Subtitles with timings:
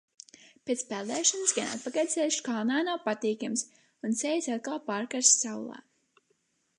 [0.69, 3.65] Pēc peldēšanās gan atpakaļceļš kalnā nav patīkams,
[4.09, 5.79] un sejas atkal pārkarst saulē.